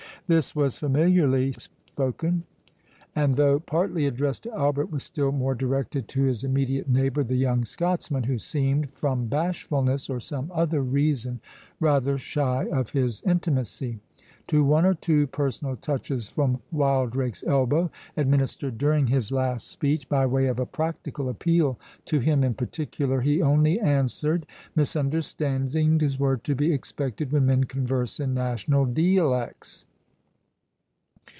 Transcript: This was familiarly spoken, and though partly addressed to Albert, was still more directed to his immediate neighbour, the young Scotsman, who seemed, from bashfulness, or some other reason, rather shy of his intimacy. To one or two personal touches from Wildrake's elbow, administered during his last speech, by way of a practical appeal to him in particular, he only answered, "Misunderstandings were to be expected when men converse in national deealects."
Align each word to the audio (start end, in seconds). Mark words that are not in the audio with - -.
This 0.27 0.55
was 0.55 0.77
familiarly 0.77 1.51
spoken, 1.51 2.43
and 3.13 3.35
though 3.35 3.59
partly 3.59 4.05
addressed 4.05 4.43
to 4.43 4.53
Albert, 4.53 4.89
was 4.89 5.03
still 5.03 5.33
more 5.33 5.53
directed 5.53 6.07
to 6.07 6.23
his 6.23 6.45
immediate 6.45 6.87
neighbour, 6.89 7.21
the 7.25 7.35
young 7.35 7.65
Scotsman, 7.65 8.23
who 8.23 8.37
seemed, 8.37 8.91
from 8.93 9.27
bashfulness, 9.27 10.09
or 10.09 10.21
some 10.21 10.49
other 10.55 10.81
reason, 10.81 11.41
rather 11.81 12.17
shy 12.17 12.65
of 12.71 12.91
his 12.91 13.21
intimacy. 13.23 13.99
To 14.47 14.63
one 14.63 14.85
or 14.85 14.93
two 14.93 15.27
personal 15.27 15.75
touches 15.75 16.29
from 16.29 16.61
Wildrake's 16.71 17.43
elbow, 17.45 17.91
administered 18.15 18.77
during 18.77 19.07
his 19.07 19.33
last 19.33 19.67
speech, 19.67 20.07
by 20.07 20.25
way 20.25 20.45
of 20.47 20.59
a 20.59 20.65
practical 20.65 21.27
appeal 21.27 21.77
to 22.05 22.19
him 22.19 22.41
in 22.41 22.53
particular, 22.53 23.19
he 23.19 23.41
only 23.41 23.81
answered, 23.81 24.45
"Misunderstandings 24.77 26.17
were 26.17 26.37
to 26.37 26.55
be 26.55 26.71
expected 26.71 27.33
when 27.33 27.47
men 27.47 27.65
converse 27.65 28.17
in 28.17 28.33
national 28.33 28.85
deealects." 28.85 29.83